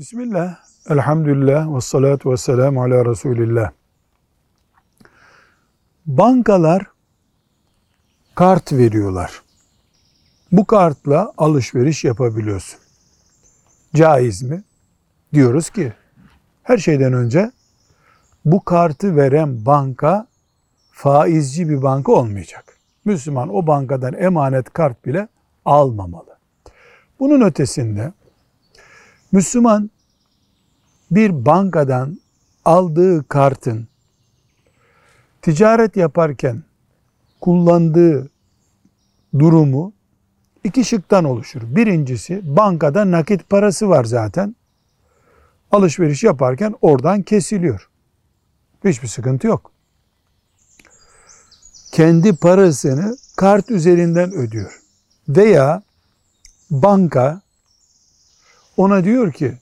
[0.00, 0.58] Bismillah,
[0.90, 3.70] elhamdülillah ve salatu ve selamu ala Resulillah.
[6.06, 6.86] Bankalar
[8.34, 9.42] kart veriyorlar.
[10.52, 12.80] Bu kartla alışveriş yapabiliyorsun.
[13.94, 14.64] Caiz mi?
[15.32, 15.92] Diyoruz ki
[16.62, 17.50] her şeyden önce
[18.44, 20.26] bu kartı veren banka
[20.90, 22.78] faizci bir banka olmayacak.
[23.04, 25.28] Müslüman o bankadan emanet kart bile
[25.64, 26.38] almamalı.
[27.20, 28.12] Bunun ötesinde
[29.32, 29.90] Müslüman
[31.10, 32.20] bir bankadan
[32.64, 33.88] aldığı kartın
[35.42, 36.62] ticaret yaparken
[37.40, 38.30] kullandığı
[39.38, 39.92] durumu
[40.64, 41.62] iki şıktan oluşur.
[41.62, 44.56] Birincisi bankada nakit parası var zaten.
[45.72, 47.88] Alışveriş yaparken oradan kesiliyor.
[48.84, 49.72] Hiçbir sıkıntı yok.
[51.92, 54.80] Kendi parasını kart üzerinden ödüyor.
[55.28, 55.82] Veya
[56.70, 57.40] banka
[58.80, 59.54] ona diyor ki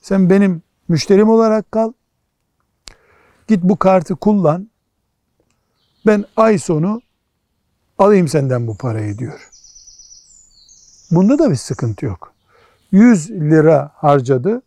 [0.00, 1.92] sen benim müşterim olarak kal.
[3.48, 4.70] Git bu kartı kullan.
[6.06, 7.00] Ben ay sonu
[7.98, 9.50] alayım senden bu parayı diyor.
[11.10, 12.32] Bunda da bir sıkıntı yok.
[12.92, 14.62] 100 lira harcadı.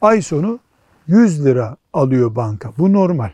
[0.00, 0.58] Ay sonu
[1.06, 2.72] 100 lira alıyor banka.
[2.78, 3.32] Bu normal.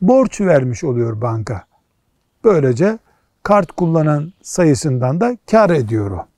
[0.00, 1.64] Borç vermiş oluyor banka.
[2.44, 2.98] Böylece
[3.42, 6.29] kart kullanan sayısından da kar ediyor o.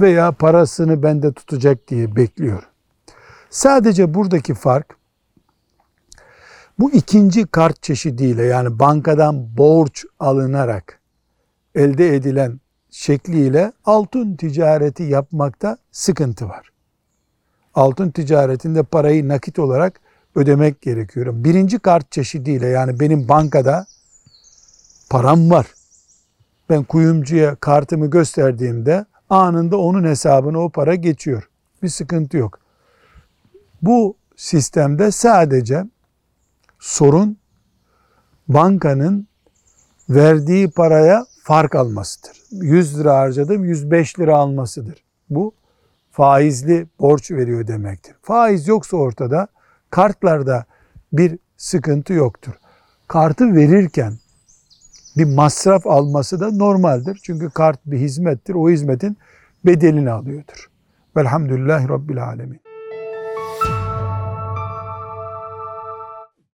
[0.00, 2.62] Veya parasını bende tutacak diye bekliyor.
[3.50, 4.98] Sadece buradaki fark
[6.78, 11.00] bu ikinci kart çeşidiyle yani bankadan borç alınarak
[11.74, 12.60] elde edilen
[12.90, 16.70] şekliyle altın ticareti yapmakta sıkıntı var.
[17.74, 20.00] Altın ticaretinde parayı nakit olarak
[20.34, 21.26] ödemek gerekiyor.
[21.30, 23.86] Birinci kart çeşidiyle yani benim bankada
[25.10, 25.66] param var.
[26.70, 31.48] Ben kuyumcuya kartımı gösterdiğimde anında onun hesabına o para geçiyor.
[31.82, 32.58] Bir sıkıntı yok.
[33.82, 35.84] Bu sistemde sadece
[36.78, 37.36] sorun
[38.48, 39.26] bankanın
[40.08, 42.42] verdiği paraya fark almasıdır.
[42.50, 45.04] 100 lira harcadım 105 lira almasıdır.
[45.30, 45.52] Bu
[46.10, 48.16] faizli borç veriyor demektir.
[48.22, 49.48] Faiz yoksa ortada
[49.90, 50.64] kartlarda
[51.12, 52.52] bir sıkıntı yoktur.
[53.08, 54.18] Kartı verirken
[55.18, 57.20] bir masraf alması da normaldir.
[57.22, 58.54] Çünkü kart bir hizmettir.
[58.54, 59.16] O hizmetin
[59.66, 60.70] bedelini alıyordur.
[61.16, 62.67] Velhamdülillahi Rabbil Alemin.